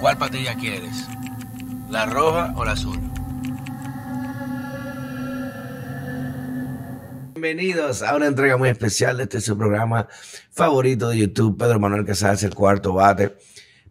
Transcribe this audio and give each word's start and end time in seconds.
¿Cuál 0.00 0.16
patilla 0.16 0.54
quieres? 0.54 1.06
¿La 1.90 2.06
roja 2.06 2.54
o 2.56 2.64
la 2.64 2.72
azul? 2.72 2.98
Bienvenidos 7.34 8.02
a 8.02 8.16
una 8.16 8.26
entrega 8.26 8.56
muy 8.56 8.70
especial 8.70 9.18
de 9.18 9.24
este 9.24 9.42
su 9.42 9.58
programa 9.58 10.08
favorito 10.50 11.10
de 11.10 11.18
YouTube, 11.18 11.58
Pedro 11.58 11.78
Manuel 11.78 12.06
Casals, 12.06 12.42
el 12.44 12.54
cuarto 12.54 12.94
bate, 12.94 13.36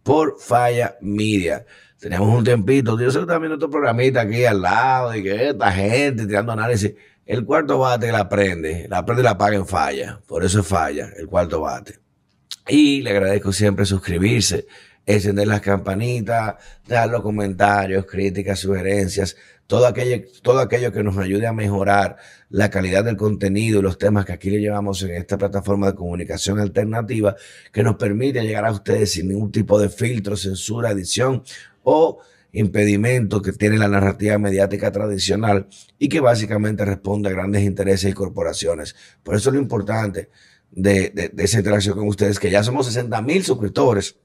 por 0.02 0.40
Falla 0.40 0.98
Media. 1.00 1.64
Tenemos 2.00 2.36
un 2.36 2.44
tiempito, 2.44 3.00
yo 3.00 3.12
sé 3.12 3.24
también 3.28 3.54
otro 3.54 3.70
programita 3.70 4.22
aquí 4.22 4.46
al 4.46 4.64
lado, 4.64 5.14
y 5.14 5.22
que 5.22 5.50
esta 5.50 5.72
gente 5.72 6.26
tirando 6.26 6.54
análisis. 6.54 6.96
El 7.24 7.46
cuarto 7.46 7.78
bate 7.78 8.12
la 8.12 8.28
prende, 8.28 8.88
la 8.90 9.06
prende 9.06 9.22
y 9.22 9.26
la 9.26 9.38
paga 9.38 9.58
en 9.58 9.68
falla. 9.68 10.20
Por 10.26 10.44
eso 10.44 10.62
es 10.62 10.68
falla, 10.68 11.12
el 11.18 11.28
cuarto 11.28 11.62
bate. 11.62 12.00
Y 12.68 13.04
le 13.04 13.12
agradezco 13.12 13.52
siempre 13.52 13.86
suscribirse, 13.86 14.66
encender 15.16 15.48
las 15.48 15.62
campanitas, 15.62 16.56
dejar 16.88 17.10
los 17.10 17.22
comentarios, 17.22 18.06
críticas, 18.06 18.60
sugerencias, 18.60 19.36
todo 19.66 19.88
aquello, 19.88 20.24
todo 20.44 20.60
aquello 20.60 20.92
que 20.92 21.04
nos 21.04 21.18
ayude 21.18 21.48
a 21.48 21.54
mejorar 21.54 22.18
la 22.50 22.70
calidad 22.70 23.04
del 23.04 23.18
contenido 23.18 23.80
y 23.80 23.82
los 23.82 23.98
temas 23.98 24.26
que 24.26 24.34
aquí 24.34 24.50
le 24.50 24.60
llevamos 24.60 25.02
en 25.04 25.12
esta 25.12 25.38
plataforma 25.38 25.88
de 25.88 25.96
comunicación 25.96 26.60
alternativa 26.60 27.36
que 27.72 27.84
nos 27.84 27.96
permite 27.96 28.42
llegar 28.42 28.66
a 28.66 28.72
ustedes 28.72 29.12
sin 29.14 29.30
ningún 29.30 29.52
tipo 29.52 29.80
de 29.80 29.90
filtro, 29.90 30.38
censura, 30.38 30.92
edición 30.92 31.44
o 31.84 32.20
impedimento 32.52 33.42
que 33.42 33.52
tiene 33.52 33.78
la 33.78 33.88
narrativa 33.88 34.38
mediática 34.38 34.92
tradicional 34.92 35.68
y 35.98 36.10
que 36.10 36.20
básicamente 36.20 36.86
responde 36.86 37.30
a 37.30 37.34
grandes 37.34 37.64
intereses 37.64 38.12
y 38.12 38.14
corporaciones. 38.14 38.96
Por 39.24 39.36
eso 39.36 39.50
es 39.50 39.56
lo 39.56 39.62
importante 39.62 40.30
de, 40.72 41.32
esa 41.38 41.60
interacción 41.60 41.98
con 41.98 42.08
ustedes, 42.08 42.40
que 42.40 42.52
ya 42.52 42.64
somos 42.64 42.86
60 42.88 43.22
mil 43.22 43.44
suscriptores. 43.44 44.18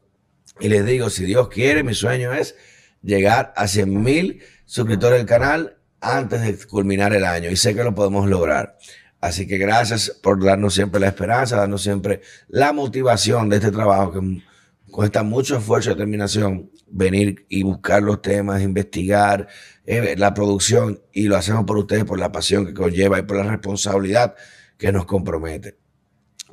Y 0.61 0.69
les 0.69 0.85
digo, 0.87 1.11
si 1.11 1.25
Dios 1.25 1.49
quiere, 1.49 1.83
mi 1.83 1.95
sueño 1.95 2.33
es 2.33 2.55
llegar 3.03 3.53
a 3.57 3.67
100 3.69 4.03
mil 4.03 4.43
suscriptores 4.65 5.19
del 5.19 5.27
canal 5.27 5.77
antes 6.01 6.43
de 6.43 6.67
culminar 6.67 7.15
el 7.15 7.25
año. 7.25 7.51
Y 7.51 7.57
sé 7.57 7.75
que 7.75 7.85
lo 7.85 7.95
podemos 7.95 8.29
lograr. 8.29 8.77
Así 9.21 9.47
que 9.47 9.57
gracias 9.57 10.11
por 10.23 10.45
darnos 10.45 10.75
siempre 10.75 11.01
la 11.01 11.09
esperanza, 11.09 11.57
darnos 11.57 11.83
siempre 11.83 12.21
la 12.49 12.73
motivación 12.73 13.49
de 13.49 13.57
este 13.57 13.71
trabajo 13.71 14.13
que 14.13 14.43
cuesta 14.91 15.23
mucho 15.23 15.57
esfuerzo 15.57 15.91
y 15.91 15.95
determinación 15.95 16.71
venir 16.87 17.47
y 17.49 17.63
buscar 17.63 18.03
los 18.03 18.21
temas, 18.21 18.63
investigar 18.63 19.49
eh, 19.87 20.15
la 20.19 20.35
producción 20.35 21.01
y 21.13 21.25
lo 21.25 21.37
hacemos 21.37 21.65
por 21.65 21.79
ustedes, 21.79 22.05
por 22.05 22.19
la 22.19 22.31
pasión 22.33 22.67
que 22.67 22.75
conlleva 22.75 23.19
y 23.19 23.23
por 23.23 23.39
la 23.39 23.51
responsabilidad 23.51 24.35
que 24.77 24.93
nos 24.93 25.07
compromete. 25.07 25.79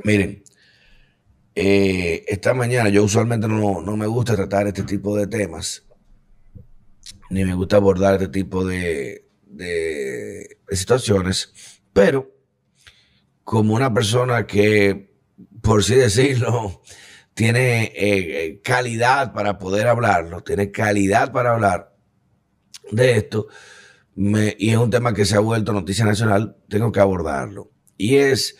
Miren, 0.04 0.44
eh, 1.54 2.24
esta 2.28 2.54
mañana 2.54 2.90
yo 2.90 3.04
usualmente 3.04 3.48
no, 3.48 3.82
me 3.98 4.08
gusta 4.08 4.36
tratar 4.36 4.68
este 4.68 4.84
tipo 4.84 5.18
de 5.18 5.28
temas, 5.28 5.84
ni 7.30 7.44
me 7.44 7.54
gusta 7.54 7.78
abordar 7.78 8.14
este 8.16 8.30
tipo 8.30 8.66
de, 8.66 9.28
de, 9.46 10.58
situaciones, 10.70 11.82
pero 11.92 12.32
como 13.44 13.74
una 13.74 13.94
persona 13.94 14.48
que, 14.48 15.14
por 15.62 15.82
así 15.82 15.96
decirlo, 15.96 16.82
tiene 17.34 17.84
eh, 17.84 17.92
eh, 18.46 18.62
calidad 18.62 19.34
para 19.34 19.58
poder 19.58 19.88
hablarlo, 19.88 20.44
tiene 20.44 20.72
calidad 20.72 21.34
para 21.34 21.54
hablar 21.54 21.96
de 22.92 23.18
esto, 23.18 23.48
y 24.16 24.70
es 24.70 24.78
un 24.78 24.90
tema 24.90 25.14
que 25.14 25.26
se 25.26 25.36
ha 25.36 25.40
vuelto 25.40 25.74
noticia 25.74 26.06
nacional, 26.06 26.58
tengo 26.70 26.92
que 26.92 27.00
abordarlo. 27.00 27.72
Y 27.98 28.18
es 28.18 28.58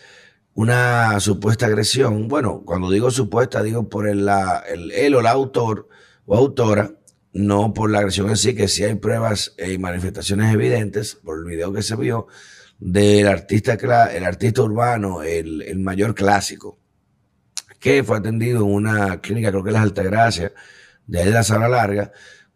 una 0.54 1.18
supuesta 1.20 1.66
agresión. 1.66 2.28
Bueno, 2.28 2.62
cuando 2.64 2.90
digo 2.90 3.10
supuesta, 3.10 3.62
digo 3.62 3.88
por 3.88 4.08
el, 4.08 4.24
la, 4.24 4.62
el, 4.68 5.14
o 5.14 5.22
la 5.22 5.30
autor 5.30 5.88
o 6.26 6.36
autora, 6.36 6.92
no 7.32 7.72
por 7.72 7.90
la 7.90 7.98
agresión 7.98 8.28
en 8.28 8.36
sí, 8.36 8.54
que 8.54 8.68
sí 8.68 8.84
hay 8.84 8.94
pruebas 8.96 9.54
y 9.58 9.78
manifestaciones 9.78 10.52
evidentes 10.52 11.14
por 11.14 11.38
el 11.38 11.44
video 11.44 11.72
que 11.72 11.82
se 11.82 11.96
vio 11.96 12.26
del 12.78 13.28
artista, 13.28 13.74
el 14.12 14.24
artista 14.24 14.62
urbano, 14.62 15.22
el, 15.22 15.62
el 15.62 15.78
mayor 15.78 16.14
clásico, 16.14 16.78
que 17.78 18.04
fue 18.04 18.18
atendido 18.18 18.58
en 18.64 18.72
una 18.72 19.20
clínica, 19.20 19.50
creo 19.50 19.62
que 19.62 19.70
es 19.70 19.74
la 19.74 19.82
Altagracia, 19.82 20.52
de 21.06 21.18
ahí 21.18 21.24
de 21.26 21.32
la 21.32 21.42
Sala 21.42 21.68
Larga, 21.68 22.12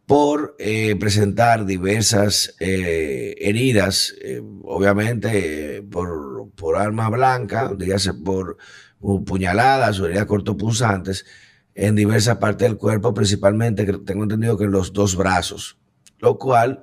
por 0.06 0.54
eh, 0.60 0.94
presentar 0.96 1.66
diversas 1.66 2.54
eh, 2.60 3.34
heridas, 3.40 4.14
eh, 4.22 4.40
obviamente 4.62 5.82
por 5.82 6.76
arma 6.76 7.10
blanca, 7.10 7.72
dígase 7.76 8.14
por 8.14 8.56
puñaladas 9.26 9.98
o 9.98 10.06
heridas 10.06 10.26
cortopunzantes 10.26 11.26
en 11.74 11.96
diversas 11.96 12.36
partes 12.38 12.68
del 12.68 12.78
cuerpo, 12.78 13.12
principalmente, 13.12 13.84
tengo 13.84 14.22
entendido 14.22 14.56
que 14.56 14.64
en 14.64 14.70
los 14.70 14.92
dos 14.92 15.16
brazos, 15.16 15.76
lo 16.18 16.38
cual, 16.38 16.82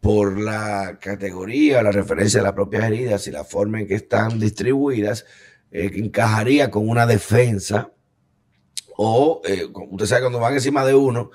por 0.00 0.38
la 0.38 0.98
categoría, 1.00 1.82
la 1.82 1.90
referencia 1.90 2.38
de 2.38 2.44
las 2.44 2.52
propias 2.52 2.84
heridas 2.84 3.26
y 3.26 3.32
la 3.32 3.42
forma 3.42 3.80
en 3.80 3.88
que 3.88 3.96
están 3.96 4.38
distribuidas, 4.38 5.26
encajaría 5.72 6.70
con 6.70 6.88
una 6.88 7.06
defensa 7.06 7.90
o, 8.96 9.42
usted 9.90 10.06
sabe, 10.06 10.22
cuando 10.22 10.38
van 10.38 10.54
encima 10.54 10.84
de 10.84 10.94
uno, 10.94 11.30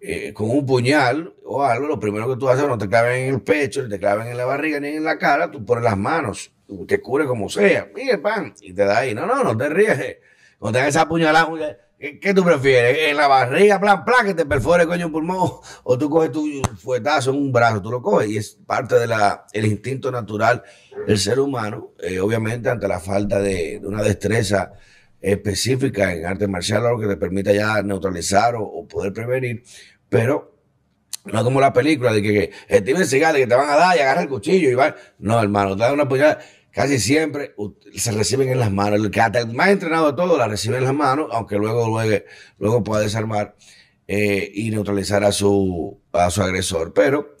eh, 0.00 0.32
con 0.32 0.50
un 0.50 0.66
puñal 0.66 1.34
o 1.44 1.62
algo, 1.62 1.86
lo 1.86 1.98
primero 1.98 2.28
que 2.28 2.36
tú 2.36 2.48
haces 2.48 2.66
no 2.66 2.76
te 2.76 2.88
claven 2.88 3.28
en 3.28 3.34
el 3.34 3.40
pecho, 3.40 3.82
ni 3.82 3.88
te 3.88 3.98
claven 3.98 4.28
en 4.28 4.36
la 4.36 4.44
barriga, 4.44 4.78
ni 4.78 4.88
en 4.88 5.04
la 5.04 5.18
cara, 5.18 5.50
tú 5.50 5.64
pones 5.64 5.84
las 5.84 5.96
manos, 5.96 6.52
te 6.86 7.00
cubre 7.00 7.26
como 7.26 7.48
sea, 7.48 7.88
mire, 7.94 8.18
pan, 8.18 8.54
y 8.60 8.72
te 8.72 8.84
da 8.84 8.98
ahí. 8.98 9.14
No, 9.14 9.26
no, 9.26 9.42
no 9.42 9.56
te 9.56 9.68
ríes. 9.68 10.18
Cuando 10.58 10.78
te 10.78 10.88
esa 10.88 11.08
puñalada, 11.08 11.48
¿qué, 11.98 12.34
tú 12.34 12.44
prefieres? 12.44 13.10
¿En 13.10 13.16
la 13.16 13.26
barriga, 13.26 13.80
plan, 13.80 14.04
plan, 14.04 14.26
que 14.26 14.34
te 14.34 14.44
perfore 14.44 14.86
coño 14.86 15.10
pulmón? 15.10 15.50
¿O 15.84 15.96
tú 15.96 16.10
coges 16.10 16.32
tu 16.32 16.44
fuetazo 16.76 17.30
en 17.30 17.36
un 17.36 17.52
brazo, 17.52 17.80
tú 17.80 17.90
lo 17.90 18.02
coges? 18.02 18.28
Y 18.28 18.36
es 18.36 18.58
parte 18.66 18.96
del 18.96 19.12
el 19.52 19.66
instinto 19.66 20.10
natural 20.10 20.62
del 21.06 21.18
ser 21.18 21.40
humano, 21.40 21.92
eh, 22.00 22.20
obviamente 22.20 22.68
ante 22.68 22.88
la 22.88 23.00
falta 23.00 23.40
de, 23.40 23.80
de 23.80 23.86
una 23.86 24.02
destreza 24.02 24.72
específica 25.20 26.12
en 26.12 26.26
arte 26.26 26.46
marcial, 26.46 26.86
algo 26.86 27.00
que 27.00 27.08
te 27.08 27.16
permita 27.16 27.52
ya 27.52 27.82
neutralizar 27.82 28.54
o, 28.56 28.86
poder 28.86 29.12
prevenir, 29.12 29.62
pero 30.08 30.54
no 31.24 31.42
como 31.42 31.60
la 31.60 31.72
película 31.72 32.12
de 32.12 32.22
que, 32.22 32.32
que 32.68 32.78
Steven 32.78 33.06
Seagal 33.06 33.36
que 33.36 33.46
te 33.46 33.54
van 33.54 33.68
a 33.68 33.76
dar 33.76 33.96
y 33.96 34.00
agarra 34.00 34.22
el 34.22 34.28
cuchillo 34.28 34.70
y 34.70 34.74
va. 34.74 34.94
No, 35.18 35.42
hermano, 35.42 35.76
te 35.76 35.82
dan 35.82 35.94
una 35.94 36.08
puñalada. 36.08 36.38
Casi 36.70 36.98
siempre 36.98 37.54
se 37.94 38.12
reciben 38.12 38.50
en 38.50 38.60
las 38.60 38.70
manos. 38.70 39.00
El 39.00 39.10
que 39.10 39.20
hasta 39.20 39.44
más 39.46 39.70
entrenado 39.70 40.10
de 40.10 40.16
todo 40.16 40.36
la 40.36 40.46
recibe 40.46 40.76
en 40.76 40.84
las 40.84 40.94
manos, 40.94 41.28
aunque 41.32 41.56
luego, 41.56 41.88
luego, 41.88 42.22
luego 42.58 42.84
pueda 42.84 43.00
desarmar 43.00 43.56
eh, 44.06 44.50
y 44.54 44.70
neutralizar 44.70 45.24
a 45.24 45.32
su, 45.32 46.00
a 46.12 46.30
su 46.30 46.42
agresor. 46.42 46.92
Pero 46.92 47.34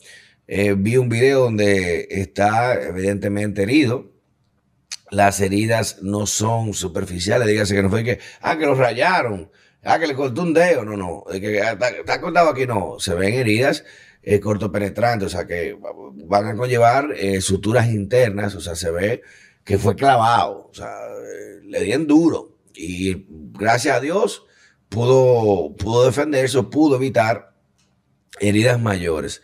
eh, 0.46 0.74
vi 0.76 0.96
un 0.96 1.08
video 1.08 1.42
donde 1.42 2.08
está 2.10 2.74
evidentemente 2.82 3.62
herido 3.62 4.15
las 5.10 5.40
heridas 5.40 5.98
no 6.02 6.26
son 6.26 6.74
superficiales, 6.74 7.46
dígase 7.46 7.74
que 7.74 7.82
no 7.82 7.90
fue 7.90 8.04
que, 8.04 8.18
ah, 8.40 8.56
que 8.58 8.66
lo 8.66 8.74
rayaron, 8.74 9.50
ah, 9.84 9.98
que 9.98 10.06
le 10.06 10.14
cortó 10.14 10.42
un 10.42 10.52
dedo, 10.52 10.84
no, 10.84 10.96
no, 10.96 11.24
que 11.30 11.58
está, 11.58 12.20
cortado 12.20 12.50
aquí, 12.50 12.66
no, 12.66 12.96
se 12.98 13.14
ven 13.14 13.34
heridas 13.34 13.84
eh, 14.22 14.40
cortopenetrantes, 14.40 15.26
o 15.26 15.30
sea, 15.30 15.46
que 15.46 15.78
van 16.24 16.46
a 16.46 16.56
conllevar 16.56 17.12
eh, 17.16 17.40
suturas 17.40 17.88
internas, 17.88 18.54
o 18.54 18.60
sea, 18.60 18.74
se 18.74 18.90
ve 18.90 19.22
que 19.64 19.78
fue 19.78 19.96
clavado, 19.96 20.68
o 20.70 20.74
sea, 20.74 20.88
eh, 20.88 21.60
le 21.64 21.80
dieron 21.80 22.06
duro. 22.06 22.56
Y 22.74 23.26
gracias 23.28 23.96
a 23.96 24.00
Dios 24.00 24.44
pudo, 24.88 25.74
pudo 25.76 26.06
defenderse, 26.06 26.62
pudo 26.64 26.96
evitar 26.96 27.54
heridas 28.40 28.80
mayores. 28.80 29.42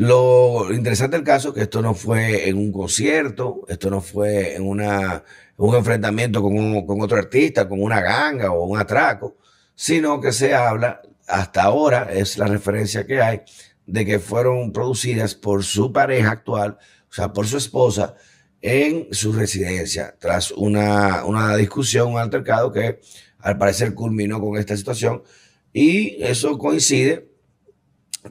Lo 0.00 0.72
interesante 0.72 1.16
del 1.16 1.26
caso 1.26 1.48
es 1.48 1.54
que 1.54 1.62
esto 1.62 1.82
no 1.82 1.92
fue 1.92 2.48
en 2.48 2.56
un 2.56 2.70
concierto, 2.70 3.64
esto 3.66 3.90
no 3.90 4.00
fue 4.00 4.54
en 4.54 4.62
una, 4.64 5.24
un 5.56 5.74
enfrentamiento 5.74 6.40
con, 6.40 6.86
con 6.86 7.00
otro 7.00 7.18
artista, 7.18 7.68
con 7.68 7.82
una 7.82 8.00
ganga 8.00 8.52
o 8.52 8.64
un 8.64 8.78
atraco, 8.78 9.38
sino 9.74 10.20
que 10.20 10.30
se 10.30 10.54
habla, 10.54 11.02
hasta 11.26 11.64
ahora 11.64 12.12
es 12.12 12.38
la 12.38 12.46
referencia 12.46 13.08
que 13.08 13.20
hay, 13.20 13.40
de 13.86 14.06
que 14.06 14.20
fueron 14.20 14.72
producidas 14.72 15.34
por 15.34 15.64
su 15.64 15.92
pareja 15.92 16.30
actual, 16.30 16.78
o 17.10 17.12
sea, 17.12 17.32
por 17.32 17.48
su 17.48 17.56
esposa, 17.56 18.14
en 18.62 19.08
su 19.10 19.32
residencia, 19.32 20.14
tras 20.20 20.52
una, 20.52 21.24
una 21.24 21.56
discusión, 21.56 22.12
un 22.12 22.20
altercado 22.20 22.70
que 22.70 23.00
al 23.40 23.58
parecer 23.58 23.94
culminó 23.94 24.40
con 24.40 24.58
esta 24.58 24.76
situación. 24.76 25.24
Y 25.72 26.22
eso 26.22 26.56
coincide 26.56 27.27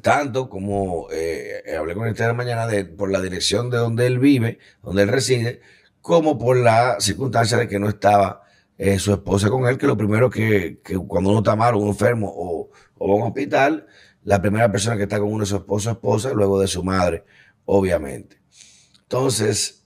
tanto 0.01 0.49
como 0.49 1.07
eh, 1.11 1.63
hablé 1.77 1.95
con 1.95 2.07
este 2.07 2.23
de 2.23 2.33
mañana 2.33 2.67
de, 2.67 2.85
por 2.85 3.11
la 3.11 3.21
dirección 3.21 3.69
de 3.69 3.77
donde 3.77 4.07
él 4.07 4.19
vive, 4.19 4.59
donde 4.83 5.03
él 5.03 5.09
reside, 5.09 5.61
como 6.01 6.37
por 6.37 6.57
la 6.57 6.99
circunstancia 6.99 7.57
de 7.57 7.67
que 7.67 7.79
no 7.79 7.89
estaba 7.89 8.43
eh, 8.77 8.99
su 8.99 9.11
esposa 9.11 9.49
con 9.49 9.67
él, 9.67 9.77
que 9.77 9.87
lo 9.87 9.97
primero 9.97 10.29
que, 10.29 10.79
cuando 11.07 11.31
uno 11.31 11.39
está 11.39 11.55
mal, 11.55 11.75
un 11.75 11.87
enfermo 11.87 12.31
o, 12.33 12.69
o 12.97 13.07
va 13.07 13.13
a 13.13 13.17
un 13.17 13.23
hospital, 13.23 13.87
la 14.23 14.41
primera 14.41 14.71
persona 14.71 14.97
que 14.97 15.03
está 15.03 15.19
con 15.19 15.31
uno 15.31 15.43
es 15.43 15.49
su 15.49 15.57
esposo 15.57 15.89
o 15.89 15.93
esposa, 15.93 16.33
luego 16.33 16.59
de 16.59 16.67
su 16.67 16.83
madre, 16.83 17.23
obviamente. 17.65 18.41
Entonces, 19.01 19.85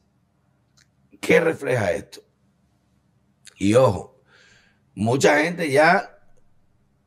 ¿qué 1.20 1.40
refleja 1.40 1.92
esto? 1.92 2.22
Y 3.58 3.76
ojo, 3.76 4.20
mucha 4.96 5.40
gente 5.40 5.72
ya 5.72 6.11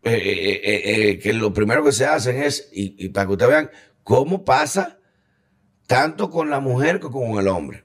eh, 0.05 1.19
que 1.23 1.33
lo 1.33 1.53
primero 1.53 1.85
que 1.85 1.93
se 1.93 2.05
hacen 2.05 2.43
es, 2.43 2.69
y, 2.73 3.09
para 3.09 3.27
que 3.27 3.33
ustedes 3.33 3.51
vean 3.51 3.71
cómo 4.03 4.45
pasa 4.45 4.99
tanto 5.87 6.31
con 6.31 6.51
la 6.51 6.61
mujer 6.61 7.01
como 7.01 7.33
con 7.33 7.41
el 7.41 7.49
hombre, 7.49 7.85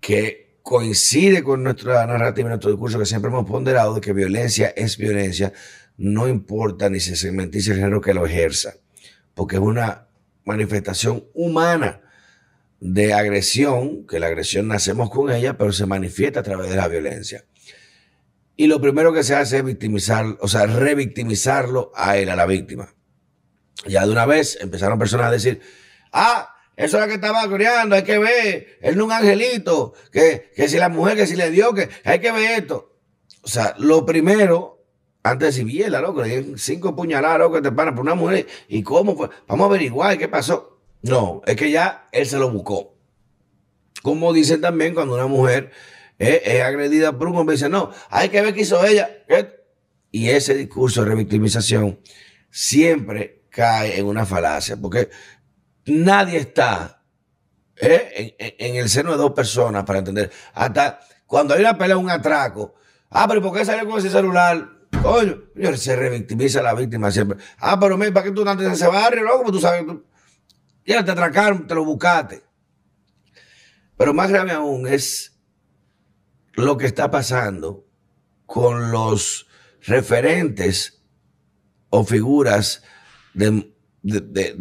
que 0.00 0.58
coincide 0.62 1.42
con 1.42 1.62
nuestra 1.62 2.06
narrativa, 2.06 2.48
nuestro 2.48 2.70
discurso 2.70 2.98
que 2.98 3.06
siempre 3.06 3.30
hemos 3.30 3.46
ponderado 3.46 3.94
de 3.94 4.00
que 4.00 4.12
violencia 4.12 4.68
es 4.76 4.96
violencia, 4.96 5.52
no 5.96 6.28
importa 6.28 6.88
ni 6.88 7.00
se 7.00 7.32
mentice 7.32 7.72
el 7.72 7.78
género 7.78 8.00
que 8.00 8.14
lo 8.14 8.26
ejerza, 8.26 8.74
porque 9.34 9.56
es 9.56 9.62
una 9.62 10.08
manifestación 10.44 11.24
humana 11.34 12.00
de 12.80 13.12
agresión, 13.14 14.06
que 14.06 14.18
la 14.18 14.26
agresión 14.26 14.66
nacemos 14.66 15.08
con 15.10 15.30
ella, 15.30 15.56
pero 15.56 15.72
se 15.72 15.86
manifiesta 15.86 16.40
a 16.40 16.42
través 16.42 16.68
de 16.68 16.76
la 16.76 16.88
violencia. 16.88 17.44
Y 18.56 18.66
lo 18.66 18.80
primero 18.80 19.12
que 19.12 19.22
se 19.22 19.34
hace 19.34 19.58
es 19.58 19.64
victimizar, 19.64 20.36
o 20.40 20.48
sea, 20.48 20.66
revictimizarlo 20.66 21.90
a 21.94 22.18
él, 22.18 22.28
a 22.28 22.36
la 22.36 22.46
víctima. 22.46 22.94
Ya 23.86 24.04
de 24.06 24.12
una 24.12 24.26
vez 24.26 24.58
empezaron 24.60 24.98
personas 24.98 25.26
a 25.26 25.30
decir, 25.30 25.60
ah, 26.12 26.54
eso 26.76 26.96
es 26.96 27.02
lo 27.02 27.08
que 27.08 27.14
estaba 27.14 27.46
coreando, 27.48 27.96
hay 27.96 28.02
que 28.02 28.18
ver, 28.18 28.78
él 28.80 28.96
no 28.96 29.02
es 29.02 29.06
un 29.06 29.12
angelito, 29.12 29.94
que, 30.10 30.52
que 30.54 30.68
si 30.68 30.78
la 30.78 30.88
mujer, 30.88 31.16
que 31.16 31.26
si 31.26 31.36
le 31.36 31.50
dio, 31.50 31.74
que 31.74 31.88
hay 32.04 32.20
que 32.20 32.32
ver 32.32 32.60
esto. 32.60 32.96
O 33.42 33.48
sea, 33.48 33.74
lo 33.78 34.06
primero, 34.06 34.84
antes 35.22 35.56
de 35.56 35.64
decir, 35.64 35.90
loco, 35.90 36.22
cinco 36.56 36.94
puñaladas, 36.94 37.40
loco, 37.40 37.60
te 37.60 37.72
paran 37.72 37.94
por 37.94 38.04
una 38.04 38.14
mujer, 38.14 38.46
¿y 38.68 38.82
cómo 38.82 39.16
fue? 39.16 39.28
Vamos 39.48 39.64
a 39.64 39.68
averiguar 39.68 40.16
qué 40.18 40.28
pasó. 40.28 40.80
No, 41.02 41.42
es 41.46 41.56
que 41.56 41.70
ya 41.70 42.08
él 42.12 42.26
se 42.26 42.38
lo 42.38 42.50
buscó. 42.50 42.94
Como 44.02 44.32
dicen 44.32 44.60
también 44.60 44.94
cuando 44.94 45.14
una 45.14 45.26
mujer 45.26 45.70
es, 46.22 46.62
agredida 46.62 47.18
por 47.18 47.28
un 47.28 47.36
hombre, 47.36 47.56
dice, 47.56 47.68
no, 47.68 47.90
hay 48.08 48.28
que 48.28 48.40
ver 48.40 48.54
qué 48.54 48.62
hizo 48.62 48.84
ella. 48.84 49.10
Y 50.10 50.28
ese 50.28 50.54
discurso 50.54 51.02
de 51.02 51.10
revictimización 51.10 51.98
siempre 52.50 53.44
cae 53.50 53.98
en 53.98 54.06
una 54.06 54.24
falacia, 54.24 54.76
porque 54.76 55.10
nadie 55.86 56.38
está 56.38 57.02
¿eh? 57.76 58.36
en, 58.38 58.76
el 58.76 58.88
seno 58.88 59.12
de 59.12 59.16
dos 59.16 59.32
personas 59.32 59.84
para 59.84 59.98
entender. 59.98 60.30
Hasta 60.54 61.00
cuando 61.26 61.54
hay 61.54 61.60
una 61.60 61.76
pelea, 61.76 61.96
un 61.96 62.10
atraco. 62.10 62.74
Ah, 63.10 63.26
pero 63.26 63.42
¿por 63.42 63.56
qué 63.56 63.64
salió 63.64 63.88
con 63.88 63.98
ese 63.98 64.10
celular? 64.10 64.68
Coño, 65.02 65.42
se 65.76 65.96
revictimiza 65.96 66.62
la 66.62 66.74
víctima 66.74 67.10
siempre. 67.10 67.38
Ah, 67.58 67.80
pero 67.80 67.98
¿para 67.98 68.22
qué 68.22 68.30
tú 68.30 68.48
andas 68.48 68.66
en 68.66 68.72
ese 68.72 68.86
barrio? 68.86 69.24
No, 69.24 69.38
como 69.38 69.50
tú 69.50 69.60
sabes. 69.60 69.84
Ya 70.86 71.04
te 71.04 71.10
atracaron, 71.10 71.66
te 71.66 71.74
lo 71.74 71.84
buscaste. 71.84 72.42
Pero 73.96 74.14
más 74.14 74.30
grave 74.30 74.52
aún 74.52 74.86
es 74.86 75.31
lo 76.54 76.76
que 76.76 76.86
está 76.86 77.10
pasando 77.10 77.86
con 78.46 78.90
los 78.90 79.46
referentes 79.82 81.02
o 81.90 82.04
figuras 82.04 82.82
de, 83.34 83.72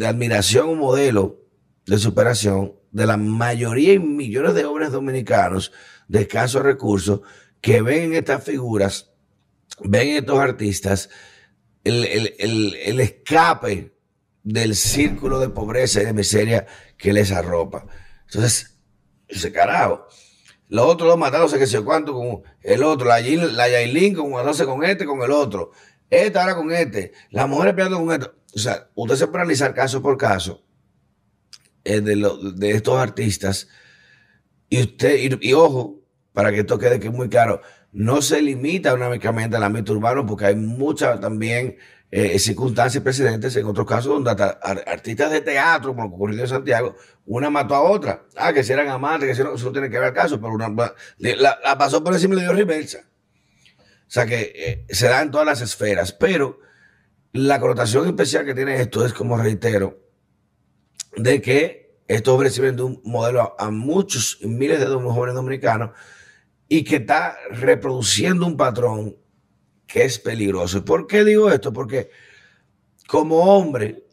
admiración 0.06 0.70
o 0.70 0.76
modelo 0.76 1.42
de 1.86 1.98
superación 1.98 2.76
de 2.92 3.06
la 3.06 3.18
mayoría 3.18 3.94
y 3.94 4.00
millones 4.00 4.54
de 4.54 4.66
hombres 4.66 4.92
dominicanos 4.92 5.72
de 6.08 6.22
escasos 6.22 6.62
recursos 6.62 7.22
que 7.62 7.82
ven 7.82 8.04
en 8.04 8.14
estas 8.16 8.44
figuras, 8.44 9.12
ven 9.84 10.10
en 10.10 10.16
estos 10.18 10.40
artistas 10.40 11.10
el, 11.84 12.06
el 12.38 13.00
escape 13.00 13.94
del 14.44 14.76
círculo 14.76 15.40
de 15.40 15.50
pobreza 15.50 16.02
y 16.02 16.06
de 16.06 16.14
miseria 16.14 16.68
que 16.98 17.14
les 17.14 17.32
arropa. 17.32 17.86
Entonces, 18.26 18.78
ese 19.28 19.52
carajo. 19.52 20.08
Los 20.72 20.86
otros 20.86 21.10
dos 21.10 21.20
matándose 21.20 21.60
que 21.60 21.68
sé 21.68 21.82
cuánto 21.82 22.14
con 22.14 22.44
el 22.62 22.82
otro, 22.82 23.06
la, 23.10 23.20
la 23.20 23.68
Yailin 23.68 24.16
con 24.16 24.32
matándose 24.32 24.66
con 24.66 24.86
este, 24.86 25.06
con 25.06 25.22
el 25.22 25.32
otro. 25.32 25.72
Esta 26.10 26.42
ahora 26.42 26.56
con 26.56 26.72
este, 26.72 27.12
las 27.30 27.50
mujeres 27.50 27.74
peleando 27.74 28.00
con 28.00 28.14
esto. 28.14 28.34
O 28.56 28.58
sea, 28.58 28.88
usted 28.96 29.18
se 29.18 29.28
puede 29.28 29.42
analizar 29.42 29.74
caso 29.74 30.02
por 30.02 30.18
caso 30.18 30.64
eh, 31.84 32.00
de, 32.00 32.16
de 32.56 32.72
estos 32.72 32.98
artistas 32.98 33.68
y 34.70 34.80
usted, 34.80 35.38
y, 35.42 35.52
ojo, 35.52 36.00
para 36.32 36.54
que 36.54 36.62
esto 36.62 36.80
quede 36.80 37.02
que 37.02 37.10
muy 37.10 37.28
claro, 37.28 37.60
no 37.92 38.22
se 38.22 38.42
limita 38.42 38.94
únicamente 38.94 39.58
al 39.58 39.64
ámbito 39.64 39.92
urbano 39.92 40.26
porque 40.26 40.46
hay 40.46 40.56
mucha 40.56 41.20
también 41.20 41.76
eh, 42.14 42.38
circunstancias 42.40 43.02
precedentes, 43.02 43.56
en 43.56 43.66
otros 43.66 43.88
casos, 43.88 44.08
donde 44.08 44.32
artistas 44.32 45.32
de 45.32 45.40
teatro, 45.40 45.96
como 45.96 46.14
ocurrió 46.14 46.42
en 46.42 46.48
Santiago, 46.48 46.98
una 47.26 47.50
mató 47.50 47.74
a 47.74 47.84
otra. 47.84 48.26
Ah, 48.36 48.52
que 48.52 48.66
si 48.66 48.74
eran 48.74 48.90
amantes, 48.90 49.30
que 49.30 49.36
si 49.36 49.44
no, 49.44 49.56
eso 49.56 49.66
no 49.68 49.72
tiene 49.72 49.90
que 49.90 49.98
ver 49.98 50.10
el 50.10 50.14
caso, 50.14 50.40
pero 50.42 50.54
una, 50.54 50.68
la, 51.18 51.78
pasó 51.78 52.04
por 52.04 52.14
encima 52.14 52.34
y 52.34 52.38
le 52.40 52.44
dio 52.44 52.54
reversa. 52.54 53.00
O 53.00 54.14
sea 54.14 54.26
que 54.26 54.52
eh, 54.54 54.86
se 54.90 55.08
da 55.08 55.22
en 55.22 55.32
todas 55.32 55.48
las 55.48 55.62
esferas, 55.62 56.12
pero 56.12 56.60
la 57.32 57.62
connotación 57.62 58.06
especial 58.06 58.44
que 58.44 58.56
tiene 58.56 58.82
esto 58.82 59.06
es, 59.06 59.14
como 59.14 59.38
reitero, 59.38 59.98
de 61.16 61.42
que 61.42 62.02
esto 62.10 62.36
ofrece 62.36 62.70
un 62.72 63.02
modelo 63.06 63.56
a, 63.58 63.68
a 63.68 63.72
muchos 63.72 64.40
miles 64.42 64.82
de 64.82 64.86
jóvenes 64.88 65.34
dominicanos 65.34 65.92
y 66.68 66.84
que 66.84 66.98
está 66.98 67.38
reproduciendo 67.52 68.46
un 68.46 68.58
patrón 68.58 69.16
que 69.92 70.06
es 70.06 70.20
peligroso. 70.20 70.86
¿Por 70.86 71.06
qué 71.06 71.24
digo 71.26 71.52
esto? 71.52 71.74
Porque 71.74 72.10
como 73.08 73.58
hombre, 73.58 74.06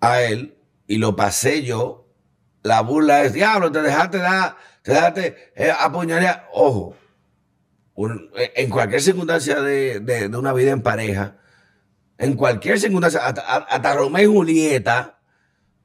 a 0.00 0.22
él, 0.22 0.56
y 0.86 0.98
lo 0.98 1.16
pasé 1.16 1.64
yo, 1.64 2.06
la 2.62 2.82
burla 2.82 3.24
es, 3.24 3.32
diablo, 3.32 3.72
te 3.72 3.82
dejaste 3.82 4.18
dar, 4.18 4.56
te 4.82 4.92
dejaste 4.92 5.52
eh, 5.56 5.72
apuñalar. 5.76 6.48
Ojo, 6.52 6.96
en 7.96 8.70
cualquier 8.70 9.00
circunstancia 9.00 9.60
de, 9.60 10.30
una 10.36 10.52
vida 10.52 10.70
en 10.70 10.82
pareja, 10.82 11.38
en 12.18 12.34
cualquier 12.34 12.78
circunstancia, 12.78 13.26
hasta, 13.26 13.94
Romeo 13.94 14.22
y 14.22 14.32
Julieta, 14.32 15.15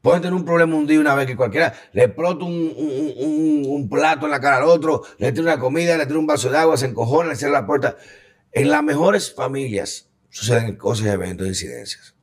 Pueden 0.02 0.20
tener 0.20 0.34
un 0.34 0.44
problema 0.44 0.74
un 0.74 0.86
día 0.86 0.98
una 0.98 1.14
vez 1.14 1.26
que 1.28 1.36
cualquiera 1.36 1.72
le 1.92 2.04
explota 2.04 2.44
un, 2.44 3.88
plato 3.88 4.26
en 4.26 4.32
la 4.32 4.40
cara 4.40 4.56
al 4.56 4.64
otro, 4.64 5.02
le 5.18 5.30
tira 5.30 5.44
una 5.44 5.60
comida, 5.60 5.96
le 5.96 6.06
tira 6.06 6.18
un 6.18 6.26
vaso 6.26 6.50
de 6.50 6.58
agua, 6.58 6.76
se 6.76 6.86
encojona, 6.86 7.30
le 7.30 7.36
cierra 7.36 7.60
la 7.60 7.66
puerta. 7.66 7.96
En 8.50 8.68
las 8.68 8.82
mejores 8.82 9.32
familias 9.32 10.10
suceden 10.28 10.74
cosas, 10.76 11.06
eventos, 11.06 11.46
incidencias. 11.46 12.16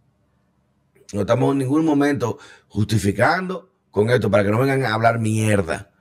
No 1.14 1.22
estamos 1.22 1.54
en 1.54 1.60
ningún 1.60 1.86
momento 1.86 2.38
justificando 2.68 3.74
con 3.92 4.10
esto 4.10 4.30
para 4.30 4.44
que 4.44 4.52
no 4.52 4.60
vengan 4.60 4.84
a 4.84 4.94
hablar 4.94 5.20
mierda. 5.20 5.92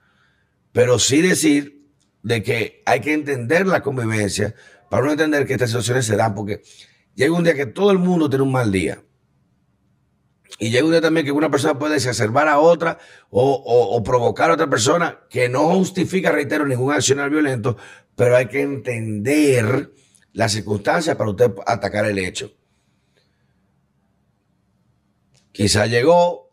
Pero 0.72 0.98
sí 0.98 1.22
decir 1.22 1.88
de 2.24 2.42
que 2.42 2.82
hay 2.86 3.00
que 3.00 3.12
entender 3.12 3.68
la 3.68 3.82
convivencia 3.82 4.54
para 4.90 5.04
no 5.04 5.12
entender 5.12 5.46
que 5.46 5.52
estas 5.52 5.70
situaciones 5.70 6.06
se 6.06 6.16
dan 6.16 6.34
porque 6.34 6.60
llega 7.14 7.32
un 7.32 7.44
día 7.44 7.54
que 7.54 7.66
todo 7.66 7.92
el 7.92 7.98
mundo 7.98 8.28
tiene 8.28 8.42
un 8.42 8.52
mal 8.52 8.72
día. 8.72 9.00
Y 10.58 10.70
llega 10.70 10.88
día 10.88 11.00
también 11.00 11.26
que 11.26 11.32
una 11.32 11.50
persona 11.50 11.78
puede 11.78 11.96
exacerbar 11.96 12.48
a 12.48 12.58
otra 12.58 12.98
o, 13.30 14.02
provocar 14.04 14.50
a 14.50 14.54
otra 14.54 14.68
persona 14.68 15.20
que 15.28 15.48
no 15.48 15.68
justifica, 15.74 16.32
reitero, 16.32 16.66
ningún 16.66 16.92
accionar 16.92 17.30
violento, 17.30 17.76
pero 18.16 18.36
hay 18.36 18.46
que 18.46 18.62
entender 18.62 19.92
las 20.32 20.52
circunstancias 20.52 21.16
para 21.16 21.30
usted 21.30 21.52
atacar 21.66 22.06
el 22.06 22.18
hecho. 22.18 22.52
Quizá 25.52 25.86
llegó, 25.86 26.50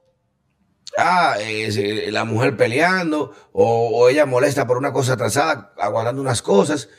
ah, 0.97 1.37
la 2.09 2.25
mujer 2.25 2.57
peleando 2.57 3.33
o, 3.51 4.09
ella 4.09 4.25
molesta 4.25 4.67
por 4.67 4.77
una 4.77 4.91
cosa 4.93 5.13
atrasada, 5.13 5.73
aguardando 5.77 6.21
unas 6.21 6.41
cosas, 6.41 6.89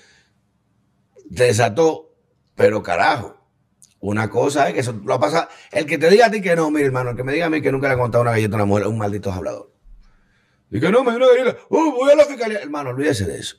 desató, 1.25 2.15
pero 2.55 2.83
carajo. 2.83 3.36
Una 4.07 4.31
cosa 4.31 4.69
es 4.69 4.75
que 4.75 4.81
eso 4.81 4.93
lo 5.05 5.19
pasa. 5.19 5.49
El 5.73 5.85
que 5.85 5.99
te 5.99 6.09
diga 6.09 6.27
a 6.27 6.31
ti 6.31 6.41
que 6.41 6.55
no, 6.55 6.71
mi 6.71 6.81
hermano, 6.81 7.11
el 7.11 7.17
que 7.17 7.25
me 7.25 7.33
diga 7.33 7.47
a 7.47 7.51
mí 7.51 7.61
que 7.61 7.73
nunca 7.73 7.89
le 7.89 7.95
ha 7.95 7.99
contado 7.99 8.23
una 8.23 8.31
galleta 8.31 8.55
a 8.55 8.59
una 8.59 8.65
mujer, 8.65 8.87
un 8.87 8.99
maldito 8.99 9.33
hablador. 9.33 9.73
Y 10.71 10.79
que 10.79 10.93
no, 10.93 11.03
me 11.03 11.11
dio 11.11 11.19
una 11.19 11.27
galleta, 11.27 11.59
voy 11.69 12.13
a 12.13 12.15
la 12.15 12.25
fiscalía. 12.25 12.61
Hermano, 12.61 12.91
olvídese 12.91 13.25
de 13.25 13.41
eso. 13.41 13.57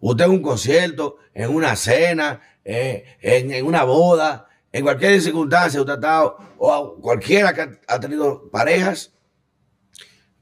Usted 0.00 0.24
en 0.24 0.30
un 0.32 0.42
concierto, 0.42 1.18
en 1.34 1.54
una 1.54 1.76
cena, 1.76 2.40
eh, 2.64 3.04
en, 3.20 3.64
una 3.64 3.84
boda, 3.84 4.48
en 4.72 4.82
cualquier 4.82 5.22
circunstancia, 5.22 5.78
usted 5.78 5.92
ha 5.92 5.96
estado, 5.96 6.36
o 6.58 7.00
cualquiera 7.00 7.54
que 7.54 7.78
ha, 7.86 8.00
tenido 8.00 8.50
parejas, 8.50 9.12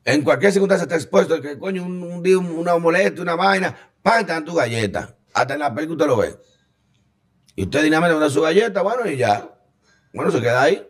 en 0.07 0.23
cualquier 0.23 0.53
circunstancia 0.53 0.85
está 0.85 0.97
expuesto, 0.97 1.39
que 1.43 1.59
coño, 1.59 1.85
un, 1.85 2.03
una 2.57 2.79
molestia, 2.79 3.21
una 3.21 3.35
vaina, 3.35 3.77
pan, 4.01 4.43
tu 4.43 4.55
galleta. 4.55 5.19
Hasta 5.35 5.53
en 5.53 5.61
la 5.61 5.75
película 5.75 6.07
usted 6.07 6.07
lo 6.07 6.17
ve. 6.17 6.52
Y 7.55 7.65
usted 7.65 7.83
dinámicamente 7.83 8.25
da 8.25 8.31
su 8.31 8.43
galleta, 8.43 8.83
bueno, 8.83 9.09
y 9.11 9.17
ya. 9.17 9.49
Bueno, 10.13 10.31
se 10.31 10.41
queda 10.41 10.63
ahí. 10.63 10.87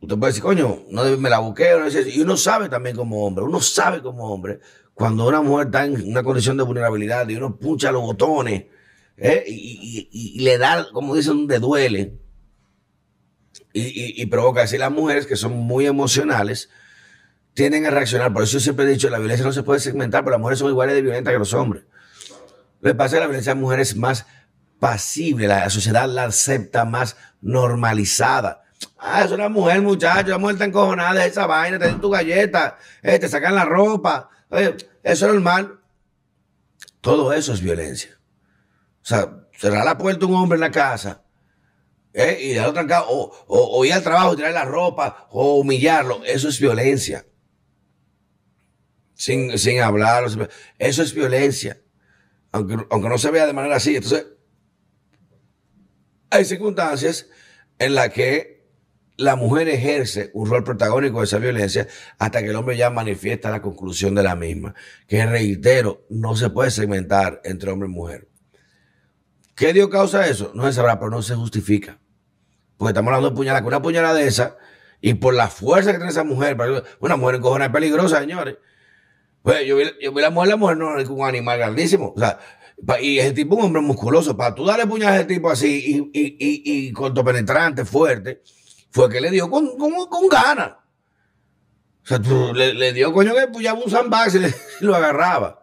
Usted 0.00 0.16
puede 0.16 0.30
decir, 0.30 0.42
coño, 0.42 0.84
no 0.90 1.04
me 1.18 1.30
la 1.30 1.38
busqué. 1.38 1.70
No 1.78 1.88
y 1.88 2.20
uno 2.20 2.36
sabe 2.36 2.68
también 2.68 2.96
como 2.96 3.26
hombre, 3.26 3.44
uno 3.44 3.60
sabe 3.60 4.00
como 4.00 4.32
hombre, 4.32 4.60
cuando 4.94 5.26
una 5.26 5.42
mujer 5.42 5.66
está 5.66 5.84
en 5.84 6.08
una 6.08 6.22
condición 6.22 6.56
de 6.56 6.64
vulnerabilidad 6.64 7.28
y 7.28 7.36
uno 7.36 7.56
pucha 7.56 7.92
los 7.92 8.02
botones 8.02 8.64
¿eh? 9.16 9.44
y, 9.46 10.40
le 10.40 10.58
da, 10.58 10.88
como 10.92 11.14
dicen, 11.14 11.46
de 11.46 11.58
duele. 11.58 12.18
Y, 13.72 14.26
provoca 14.26 14.62
así 14.62 14.76
las 14.76 14.90
mujeres 14.90 15.26
que 15.26 15.36
son 15.36 15.52
muy 15.52 15.86
emocionales 15.86 16.68
tienden 17.54 17.86
a 17.86 17.90
reaccionar. 17.90 18.32
Por 18.32 18.42
eso 18.42 18.54
yo 18.54 18.60
siempre 18.60 18.86
he 18.86 18.88
dicho, 18.88 19.08
la 19.08 19.18
violencia 19.18 19.46
no 19.46 19.52
se 19.52 19.62
puede 19.62 19.78
segmentar, 19.78 20.24
pero 20.24 20.32
las 20.32 20.40
mujeres 20.40 20.58
son 20.58 20.70
iguales 20.70 20.96
de 20.96 21.02
violentas 21.02 21.32
que 21.32 21.38
los 21.38 21.54
hombres. 21.54 21.84
Le 22.80 22.94
pasa 22.94 23.18
a 23.18 23.20
la 23.20 23.26
violencia 23.26 23.52
a 23.52 23.54
mujeres 23.54 23.94
más 23.94 24.26
pasible, 24.78 25.46
la 25.46 25.68
sociedad 25.70 26.08
la 26.08 26.24
acepta 26.24 26.84
más 26.84 27.16
normalizada. 27.40 28.64
Ah, 28.98 29.22
es 29.24 29.30
una 29.30 29.48
mujer, 29.48 29.80
muchacho, 29.82 30.30
la 30.30 30.38
mujer 30.38 30.54
está 30.54 30.64
encojonada 30.64 31.20
de 31.20 31.26
esa 31.26 31.46
vaina, 31.46 31.78
te 31.78 31.86
dan 31.86 32.00
tu 32.00 32.10
galleta, 32.10 32.78
eh, 33.02 33.18
te 33.18 33.28
sacan 33.28 33.54
la 33.54 33.64
ropa, 33.64 34.28
eso 34.50 34.86
es 35.02 35.22
normal. 35.22 35.80
Todo 37.00 37.32
eso 37.32 37.52
es 37.52 37.60
violencia. 37.60 38.18
O 39.02 39.06
sea, 39.06 39.46
cerrar 39.56 39.84
la 39.84 39.96
puerta 39.96 40.26
un 40.26 40.34
hombre 40.34 40.56
en 40.56 40.60
la 40.60 40.70
casa 40.70 41.22
eh, 42.12 42.38
y 42.40 42.48
dejarlo 42.50 42.74
trancado, 42.74 43.06
o, 43.08 43.32
o, 43.46 43.84
ir 43.84 43.92
al 43.92 44.02
trabajo 44.02 44.36
tirar 44.36 44.52
la 44.52 44.64
ropa, 44.64 45.28
o 45.30 45.60
humillarlo, 45.60 46.22
eso 46.24 46.48
es 46.48 46.58
violencia. 46.60 47.24
Sin, 49.14 49.58
sin 49.58 49.80
hablar, 49.80 50.24
eso 50.78 51.02
es 51.02 51.14
violencia. 51.14 51.80
Aunque, 52.52 52.76
aunque 52.90 53.08
no 53.08 53.18
se 53.18 53.30
vea 53.30 53.46
de 53.46 53.52
manera 53.52 53.76
así. 53.76 53.96
Entonces, 53.96 54.26
hay 56.30 56.44
circunstancias 56.44 57.26
en 57.78 57.94
las 57.94 58.10
que 58.10 58.58
la 59.16 59.34
mujer 59.34 59.68
ejerce 59.68 60.30
un 60.32 60.48
rol 60.48 60.62
protagónico 60.62 61.18
de 61.18 61.24
esa 61.24 61.38
violencia 61.38 61.88
hasta 62.18 62.40
que 62.40 62.50
el 62.50 62.56
hombre 62.56 62.76
ya 62.76 62.88
manifiesta 62.88 63.50
la 63.50 63.60
conclusión 63.60 64.14
de 64.14 64.22
la 64.22 64.36
misma. 64.36 64.74
Que 65.08 65.26
reitero, 65.26 66.06
no 66.08 66.36
se 66.36 66.50
puede 66.50 66.70
segmentar 66.70 67.40
entre 67.44 67.70
hombre 67.70 67.88
y 67.88 67.92
mujer. 67.92 68.28
¿Qué 69.56 69.72
dio 69.72 69.90
causa 69.90 70.28
eso? 70.28 70.52
No 70.54 70.66
se 70.66 70.74
sabrá, 70.74 71.00
pero 71.00 71.10
no 71.10 71.20
se 71.20 71.34
justifica. 71.34 71.98
Porque 72.76 72.90
estamos 72.90 73.08
hablando 73.08 73.30
de 73.30 73.36
puñalada, 73.36 73.66
una 73.66 73.82
puñalada 73.82 74.14
de 74.14 74.28
esa, 74.28 74.56
y 75.00 75.14
por 75.14 75.34
la 75.34 75.48
fuerza 75.48 75.90
que 75.90 75.98
tiene 75.98 76.12
esa 76.12 76.22
mujer, 76.22 76.56
una 77.00 77.16
mujer 77.16 77.36
encojona 77.36 77.64
es 77.64 77.72
peligrosa, 77.72 78.20
señores. 78.20 78.56
Pues 79.42 79.66
yo 79.66 79.76
vi, 79.76 79.84
yo 80.00 80.12
vi 80.12 80.22
la 80.22 80.30
mujer, 80.30 80.50
la 80.50 80.56
mujer 80.56 80.76
no 80.76 80.96
es 80.96 81.08
un 81.08 81.26
animal 81.26 81.58
grandísimo. 81.58 82.12
O 82.14 82.20
sea, 82.20 82.38
y 83.00 83.18
ese 83.18 83.32
tipo 83.32 83.56
un 83.56 83.64
hombre 83.64 83.82
musculoso. 83.82 84.36
Para 84.36 84.54
tú 84.54 84.64
darle 84.64 84.86
puñal 84.86 85.12
a 85.12 85.16
ese 85.16 85.24
tipo 85.24 85.50
así 85.50 86.10
y, 86.12 86.18
y, 86.18 86.36
y, 86.38 86.88
y 86.88 86.92
cortopenetrante, 86.92 87.84
fuerte, 87.84 88.42
fue 88.90 89.08
que 89.10 89.20
le 89.20 89.30
dio 89.30 89.50
con, 89.50 89.76
con, 89.76 89.92
con 90.06 90.28
ganas. 90.28 90.72
O 92.04 92.06
sea, 92.08 92.20
tú, 92.20 92.54
le, 92.54 92.72
le, 92.74 92.92
dio 92.92 93.12
coño 93.12 93.34
que 93.34 93.48
puñaba 93.48 93.78
un 93.78 93.90
sandbag 93.90 94.34
y 94.34 94.84
lo 94.84 94.96
agarraba. 94.96 95.62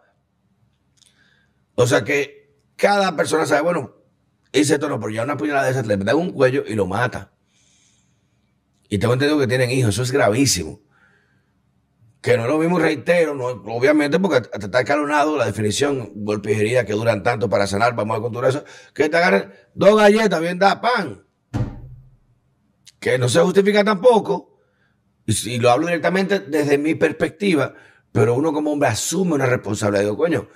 O 1.74 1.86
sea 1.86 2.04
que 2.04 2.54
cada 2.76 3.16
persona 3.16 3.46
sabe, 3.46 3.62
bueno, 3.62 3.96
hice 4.52 4.74
esto 4.74 4.88
no, 4.88 5.00
pero 5.00 5.10
ya 5.10 5.24
una 5.24 5.36
puñalada 5.36 5.64
de 5.64 5.72
esas 5.72 5.86
le 5.86 5.96
da 5.96 6.14
un 6.14 6.30
cuello 6.30 6.64
y 6.66 6.74
lo 6.74 6.86
mata. 6.86 7.32
Y 8.88 8.98
tengo 8.98 9.14
entendido 9.14 9.38
que 9.38 9.46
tienen 9.46 9.70
hijos, 9.70 9.94
eso 9.94 10.02
es 10.02 10.12
gravísimo. 10.12 10.80
Que 12.26 12.36
no 12.36 12.42
es 12.42 12.48
lo 12.48 12.58
mismo, 12.58 12.80
reitero, 12.80 13.36
obviamente 13.66 14.18
porque 14.18 14.40
te 14.40 14.66
está 14.66 14.80
escalonado 14.80 15.36
la 15.36 15.46
definición, 15.46 16.12
herida 16.44 16.84
que 16.84 16.92
duran 16.92 17.22
tanto 17.22 17.48
para 17.48 17.68
sanar, 17.68 17.94
vamos 17.94 18.18
a 18.18 18.20
contar 18.20 18.46
eso, 18.46 18.64
que 18.92 19.08
te 19.08 19.16
agarren 19.16 19.52
dos 19.74 19.96
galletas, 19.96 20.40
bien 20.40 20.58
da 20.58 20.80
pan. 20.80 21.24
Que 22.98 23.16
no 23.16 23.28
se 23.28 23.38
justifica 23.38 23.84
tampoco, 23.84 24.58
y, 25.24 25.50
y, 25.50 25.58
lo 25.60 25.70
hablo 25.70 25.86
directamente 25.86 26.40
desde 26.40 26.78
mi 26.78 26.96
perspectiva, 26.96 27.74
pero 28.10 28.34
uno 28.34 28.52
como 28.52 28.72
hombre 28.72 28.88
asume 28.88 29.34
una 29.34 29.46
responsabilidad. 29.46 30.02
Digo, 30.02 30.16
coño, 30.16 30.48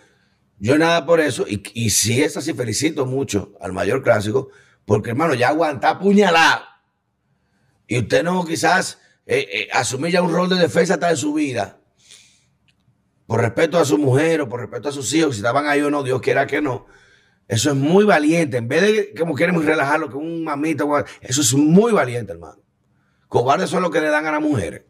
yo 0.58 0.76
nada 0.76 1.06
por 1.06 1.20
eso, 1.20 1.46
y, 1.46 1.62
y 1.74 1.90
si 1.90 2.20
es 2.20 2.36
así, 2.36 2.52
felicito 2.52 3.06
mucho 3.06 3.52
al 3.60 3.72
mayor 3.72 4.02
clásico, 4.02 4.48
porque 4.84 5.10
hermano, 5.10 5.34
ya 5.34 5.50
aguanta 5.50 6.00
puñalada. 6.00 6.82
Y 7.86 8.00
usted 8.00 8.24
no 8.24 8.44
quizás 8.44 8.98
eh, 9.32 9.48
eh, 9.52 9.68
asumir 9.72 10.10
ya 10.10 10.22
un 10.22 10.32
rol 10.32 10.48
de 10.48 10.56
defensa 10.56 10.94
hasta 10.94 11.08
de 11.08 11.14
su 11.14 11.32
vida, 11.32 11.78
por 13.28 13.40
respeto 13.40 13.78
a 13.78 13.84
su 13.84 13.96
mujer 13.96 14.40
o 14.40 14.48
por 14.48 14.58
respeto 14.58 14.88
a 14.88 14.92
sus 14.92 15.14
hijos, 15.14 15.36
si 15.36 15.40
estaban 15.40 15.68
ahí 15.68 15.80
o 15.82 15.88
no, 15.88 16.02
Dios 16.02 16.20
quiera 16.20 16.48
que 16.48 16.60
no. 16.60 16.86
Eso 17.46 17.70
es 17.70 17.76
muy 17.76 18.04
valiente. 18.04 18.56
En 18.56 18.66
vez 18.66 18.82
de 18.82 19.14
como 19.16 19.36
quieren 19.36 19.64
relajarlo 19.64 20.10
con 20.10 20.26
un 20.26 20.42
mamito, 20.42 20.88
eso 21.20 21.42
es 21.42 21.54
muy 21.54 21.92
valiente, 21.92 22.32
hermano. 22.32 22.60
Cobardes 23.28 23.70
son 23.70 23.82
los 23.82 23.92
que 23.92 24.00
le 24.00 24.08
dan 24.08 24.26
a 24.26 24.32
las 24.32 24.40
mujeres. 24.40 24.82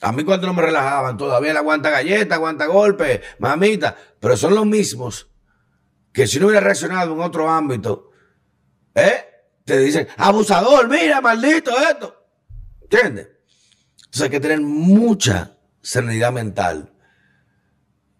A 0.00 0.10
mí 0.12 0.24
cuando 0.24 0.46
no 0.46 0.54
me 0.54 0.62
relajaban, 0.62 1.18
todavía 1.18 1.52
le 1.52 1.58
aguanta 1.58 1.90
galleta, 1.90 2.36
aguanta 2.36 2.64
golpe, 2.64 3.20
mamita, 3.38 3.94
pero 4.18 4.38
son 4.38 4.54
los 4.54 4.64
mismos 4.64 5.30
que 6.14 6.26
si 6.26 6.40
no 6.40 6.46
hubiera 6.46 6.62
reaccionado 6.62 7.12
en 7.12 7.20
otro 7.20 7.50
ámbito, 7.50 8.10
¿eh? 8.94 9.26
Te 9.66 9.78
dicen, 9.78 10.08
abusador, 10.16 10.88
mira, 10.88 11.20
maldito 11.20 11.72
esto. 11.78 12.17
¿Entiendes? 12.90 13.28
Entonces 13.96 14.22
hay 14.22 14.30
que 14.30 14.40
tener 14.40 14.60
mucha 14.60 15.58
serenidad 15.82 16.32
mental. 16.32 16.94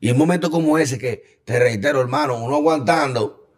Y 0.01 0.09
en 0.09 0.15
un 0.15 0.19
momento 0.19 0.51
como 0.51 0.79
ese 0.79 0.99
que, 0.99 1.43
te 1.45 1.59
reitero, 1.59 2.01
hermano, 2.01 2.37
uno 2.37 2.57
aguantando, 2.57 3.51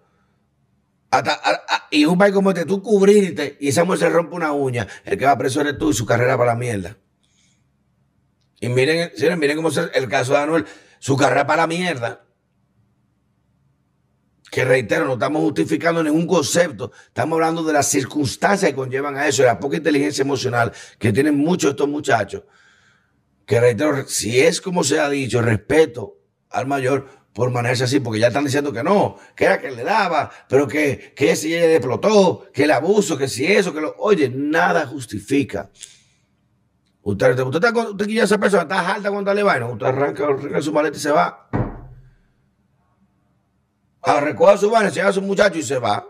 hasta, 1.10 1.32
a, 1.32 1.50
a, 1.68 1.88
y 1.90 2.04
un 2.04 2.16
país 2.16 2.32
como 2.32 2.50
este, 2.50 2.64
tú 2.64 2.80
cubrirte 2.82 3.58
y 3.60 3.68
esa 3.68 3.82
mujer 3.82 3.98
se 3.98 4.08
rompe 4.10 4.36
una 4.36 4.52
uña, 4.52 4.86
el 5.04 5.18
que 5.18 5.24
va 5.26 5.36
preso 5.36 5.60
eres 5.60 5.76
tú 5.76 5.90
y 5.90 5.94
su 5.94 6.06
carrera 6.06 6.38
para 6.38 6.52
la 6.52 6.58
mierda. 6.58 6.96
Y 8.60 8.68
miren, 8.68 9.10
miren 9.38 9.56
cómo 9.56 9.70
es 9.70 9.78
el 9.92 10.08
caso 10.08 10.34
de 10.34 10.38
Anuel, 10.38 10.66
su 11.00 11.16
carrera 11.16 11.46
para 11.46 11.62
la 11.62 11.66
mierda 11.66 12.29
que 14.50 14.64
reitero, 14.64 15.04
no 15.04 15.12
estamos 15.12 15.42
justificando 15.42 16.02
ningún 16.02 16.26
concepto, 16.26 16.90
estamos 17.06 17.36
hablando 17.36 17.62
de 17.62 17.72
las 17.72 17.86
circunstancias 17.86 18.70
que 18.70 18.74
conllevan 18.74 19.16
a 19.16 19.26
eso, 19.26 19.44
la 19.44 19.60
poca 19.60 19.76
inteligencia 19.76 20.22
emocional 20.22 20.72
que 20.98 21.12
tienen 21.12 21.36
muchos 21.36 21.70
estos 21.70 21.88
muchachos, 21.88 22.42
que 23.46 23.60
reitero, 23.60 24.06
si 24.08 24.40
es 24.40 24.60
como 24.60 24.82
se 24.82 24.98
ha 24.98 25.08
dicho, 25.08 25.40
respeto 25.40 26.18
al 26.50 26.66
mayor 26.66 27.06
por 27.32 27.52
manejarse 27.52 27.84
así, 27.84 28.00
porque 28.00 28.18
ya 28.18 28.26
están 28.26 28.44
diciendo 28.44 28.72
que 28.72 28.82
no, 28.82 29.16
que 29.36 29.44
era 29.44 29.60
que 29.60 29.70
le 29.70 29.84
daba, 29.84 30.30
pero 30.48 30.66
que, 30.66 31.12
que 31.14 31.36
si 31.36 31.54
ella 31.54 31.72
explotó, 31.76 32.50
que 32.52 32.64
el 32.64 32.72
abuso, 32.72 33.16
que 33.16 33.28
si 33.28 33.46
eso, 33.46 33.72
que 33.72 33.80
lo... 33.80 33.94
Oye, 33.98 34.28
nada 34.28 34.84
justifica. 34.84 35.70
Usted, 37.02 37.30
usted, 37.30 37.44
usted, 37.44 37.76
usted, 37.76 38.08
esa 38.18 38.38
persona 38.38 38.64
está 38.64 38.94
alta 38.94 39.10
cuando 39.12 39.32
le 39.32 39.44
va, 39.44 39.64
usted 39.64 39.86
arranca, 39.86 40.24
arranca 40.24 40.60
su 40.60 40.72
maleta 40.72 40.96
y 40.96 41.00
se 41.00 41.12
va 41.12 41.48
a 44.02 44.20
recoger 44.20 44.58
su 44.58 44.70
vaina, 44.70 44.90
se 44.90 45.02
a 45.02 45.12
su 45.12 45.22
muchacho 45.22 45.58
y 45.58 45.62
se 45.62 45.78
va. 45.78 46.06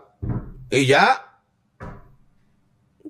Y 0.69 0.85
ya. 0.85 1.41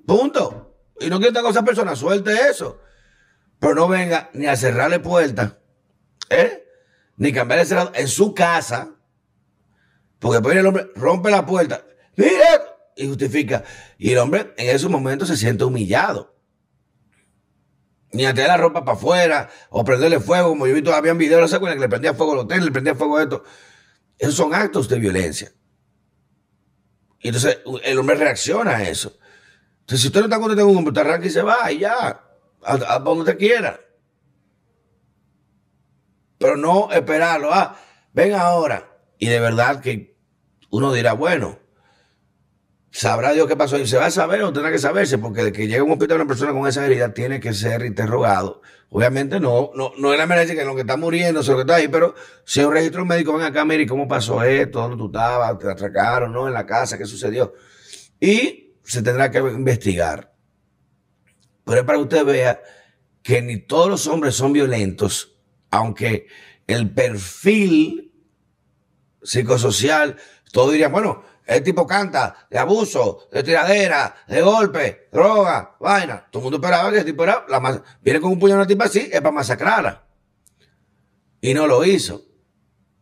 Punto. 0.05 0.75
Y 0.99 1.09
no 1.09 1.17
quiere 1.17 1.29
estar 1.29 1.43
con 1.43 1.51
esa 1.51 1.63
persona, 1.63 1.95
suelte 1.95 2.49
eso. 2.49 2.79
Pero 3.59 3.75
no 3.75 3.87
venga 3.87 4.29
ni 4.33 4.47
a 4.47 4.55
cerrarle 4.55 4.99
puerta, 4.99 5.59
¿eh? 6.29 6.65
Ni 7.17 7.31
cambiarle 7.31 7.65
cerrado 7.65 7.91
en 7.93 8.07
su 8.07 8.33
casa. 8.33 8.95
Porque 10.19 10.37
después 10.37 10.57
el 10.57 10.65
hombre 10.65 10.91
rompe 10.95 11.29
la 11.29 11.45
puerta. 11.45 11.85
Mira, 12.15 12.61
y 12.95 13.07
justifica. 13.07 13.63
Y 13.97 14.11
el 14.11 14.17
hombre 14.19 14.53
en 14.57 14.75
esos 14.75 14.89
momentos 14.89 15.27
se 15.27 15.37
siente 15.37 15.63
humillado. 15.63 16.35
Ni 18.13 18.25
a 18.25 18.33
tirar 18.33 18.49
la 18.49 18.57
ropa 18.57 18.83
para 18.83 18.97
afuera 18.97 19.49
o 19.69 19.83
prenderle 19.83 20.19
fuego, 20.19 20.49
como 20.49 20.67
yo 20.67 20.73
vi 20.73 20.81
todavía 20.81 21.11
en 21.11 21.17
video, 21.17 21.39
no 21.39 21.47
sé 21.47 21.59
que 21.59 21.75
le 21.75 21.89
prendía 21.89 22.13
fuego 22.13 22.33
al 22.33 22.39
hotel, 22.39 22.65
le 22.65 22.71
prendía 22.71 22.95
fuego 22.95 23.17
a 23.17 23.23
esto. 23.23 23.43
Esos 24.21 24.35
son 24.35 24.53
actos 24.53 24.87
de 24.87 24.99
violencia. 24.99 25.51
Y 27.21 27.29
entonces 27.29 27.57
el 27.83 27.97
hombre 27.97 28.15
reacciona 28.15 28.75
a 28.77 28.83
eso. 28.87 29.17
Entonces, 29.79 30.01
si 30.01 30.07
usted 30.09 30.19
no 30.19 30.27
está 30.27 30.39
contento 30.39 30.63
con 30.63 30.71
un 30.73 30.77
hombre, 30.77 30.93
te 30.93 30.99
arranca 30.99 31.25
y 31.25 31.31
se 31.31 31.41
va 31.41 31.71
y 31.71 31.79
ya, 31.79 32.21
a, 32.63 32.73
a 32.95 32.99
donde 32.99 33.21
usted 33.21 33.39
quiera. 33.39 33.81
Pero 36.37 36.55
no 36.55 36.91
esperarlo. 36.91 37.51
Ah, 37.51 37.75
ven 38.13 38.33
ahora. 38.35 38.95
Y 39.17 39.25
de 39.25 39.39
verdad 39.39 39.81
que 39.81 40.15
uno 40.69 40.93
dirá, 40.93 41.13
bueno, 41.13 41.57
sabrá 42.91 43.33
Dios 43.33 43.47
qué 43.47 43.55
pasó. 43.55 43.77
Y 43.79 43.87
se 43.87 43.97
va 43.97 44.05
a 44.07 44.11
saber 44.11 44.43
o 44.43 44.53
tendrá 44.53 44.71
que 44.71 44.77
saberse, 44.77 45.17
porque 45.17 45.43
de 45.43 45.51
que 45.51 45.67
llega 45.67 45.81
a 45.81 45.83
un 45.83 45.91
hospital 45.91 46.17
una 46.17 46.27
persona 46.27 46.51
con 46.51 46.67
esa 46.67 46.85
herida 46.85 47.13
tiene 47.13 47.39
que 47.39 47.53
ser 47.53 47.83
interrogado. 47.85 48.61
Obviamente 48.89 49.39
no, 49.39 49.71
no, 49.73 49.93
no 49.97 50.11
es 50.11 50.17
la 50.17 50.25
emergencia 50.25 50.55
que 50.55 50.65
lo 50.65 50.75
que 50.75 50.81
está 50.81 50.97
muriendo, 50.97 51.41
lo 51.41 51.55
que 51.55 51.61
está 51.61 51.75
ahí, 51.75 51.87
pero 51.87 52.13
si 52.43 52.59
hay 52.59 52.65
un 52.65 52.73
registro 52.73 53.05
médico, 53.05 53.33
ven 53.33 53.45
acá, 53.45 53.63
mire, 53.63 53.87
¿cómo 53.87 54.07
pasó 54.07 54.43
esto? 54.43 54.81
¿Dónde 54.81 54.97
tú 54.97 55.05
estabas? 55.05 55.57
¿Te 55.57 55.71
atracaron? 55.71 56.33
¿No? 56.33 56.47
¿En 56.47 56.53
la 56.53 56.65
casa? 56.65 56.97
¿Qué 56.97 57.05
sucedió? 57.05 57.53
Y 58.19 58.75
se 58.83 59.01
tendrá 59.01 59.31
que 59.31 59.39
investigar. 59.39 60.33
Pero 61.63 61.79
es 61.79 61.85
para 61.85 61.97
que 61.97 62.03
usted 62.03 62.25
vea 62.25 62.61
que 63.23 63.41
ni 63.41 63.57
todos 63.57 63.87
los 63.87 64.07
hombres 64.07 64.35
son 64.35 64.51
violentos, 64.51 65.37
aunque 65.69 66.27
el 66.67 66.91
perfil 66.93 68.11
psicosocial, 69.23 70.17
todo 70.51 70.71
diría, 70.71 70.89
bueno, 70.89 71.23
el 71.51 71.63
tipo 71.63 71.85
canta 71.85 72.47
de 72.49 72.57
abuso, 72.57 73.27
de 73.29 73.43
tiradera, 73.43 74.15
de 74.25 74.41
golpe, 74.41 75.09
droga, 75.11 75.75
vaina. 75.81 76.25
Todo 76.31 76.39
el 76.39 76.43
mundo 76.45 76.57
esperaba 76.57 76.89
que 76.91 76.99
el 76.99 77.05
tipo 77.05 77.23
era 77.23 77.45
la 77.49 77.83
viene 78.01 78.21
con 78.21 78.31
un 78.31 78.39
puñal 78.39 78.57
a 78.57 78.61
una 78.61 78.67
tipa 78.67 78.85
así, 78.85 79.09
es 79.11 79.19
para 79.19 79.31
masacrarla. 79.31 80.07
Y 81.41 81.53
no 81.53 81.67
lo 81.67 81.83
hizo. 81.83 82.23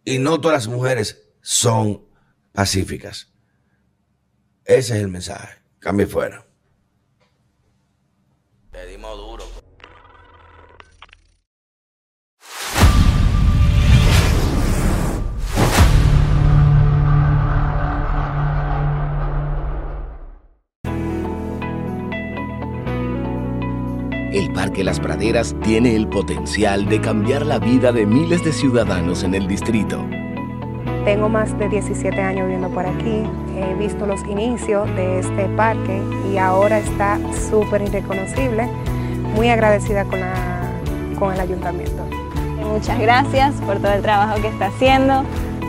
Y 0.03 0.18
no 0.18 0.41
todas 0.41 0.65
las 0.65 0.68
mujeres 0.68 1.29
son 1.41 2.08
pacíficas. 2.51 3.32
Ese 4.65 4.96
es 4.96 5.01
el 5.01 5.10
mensaje. 5.10 5.60
Cambie 5.77 6.08
fuera. 6.08 6.48
Pedimos 8.72 9.15
Parque 24.79 24.86
Las 24.86 25.00
Praderas 25.01 25.55
tiene 25.62 25.93
el 25.93 26.07
potencial 26.07 26.88
de 26.88 27.01
cambiar 27.01 27.45
la 27.45 27.59
vida 27.59 27.91
de 27.91 28.05
miles 28.05 28.45
de 28.45 28.53
ciudadanos 28.53 29.24
en 29.24 29.36
el 29.36 29.45
distrito. 29.45 30.05
Tengo 31.03 31.27
más 31.27 31.57
de 31.59 31.67
17 31.67 32.21
años 32.21 32.45
viviendo 32.45 32.69
por 32.69 32.86
aquí, 32.86 33.24
he 33.57 33.75
visto 33.77 34.05
los 34.05 34.24
inicios 34.24 34.88
de 34.95 35.19
este 35.19 35.50
parque 35.57 36.01
y 36.31 36.38
ahora 36.38 36.79
está 36.79 37.19
súper 37.50 37.81
irreconocible. 37.81 38.69
Muy 39.36 39.50
agradecida 39.50 40.05
con, 40.05 40.21
con 41.19 41.33
el 41.33 41.41
ayuntamiento. 41.41 42.05
Muchas 42.63 43.01
gracias 43.01 43.55
por 43.55 43.79
todo 43.79 43.91
el 43.91 44.01
trabajo 44.01 44.41
que 44.41 44.48
está 44.48 44.67
haciendo. 44.67 45.25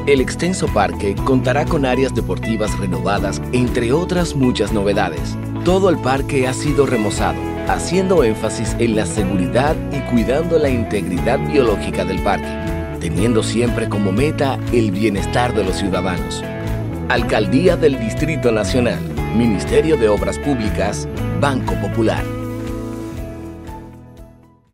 El 0.07 0.21
extenso 0.21 0.69
parque 0.69 1.17
contará 1.25 1.65
con 1.65 1.85
áreas 1.85 2.15
deportivas 2.15 2.79
renovadas, 2.79 3.43
entre 3.51 3.93
otras 3.93 4.37
muchas 4.37 4.73
novedades. 4.73 5.37
Todo 5.65 5.91
el 5.91 5.99
parque 5.99 6.47
ha 6.47 6.55
sido 6.55 6.87
remozado, 6.87 7.39
haciendo 7.73 8.25
énfasis 8.25 8.75
en 8.79 8.97
la 8.97 9.07
seguridad 9.07 9.77
y 9.93 10.01
cuidando 10.11 10.59
la 10.59 10.69
integridad 10.69 11.39
biológica 11.39 12.05
del 12.05 12.21
parque, 12.23 12.49
teniendo 13.01 13.43
siempre 13.43 13.89
como 13.89 14.13
meta 14.13 14.59
el 14.73 14.91
bienestar 14.91 15.55
de 15.55 15.65
los 15.65 15.77
ciudadanos. 15.77 16.43
Alcaldía 17.09 17.77
del 17.77 17.99
Distrito 17.99 18.53
Nacional, 18.53 19.01
Ministerio 19.37 19.97
de 19.97 20.09
Obras 20.09 20.39
Públicas, 20.39 21.09
Banco 21.41 21.75
Popular. 21.81 22.40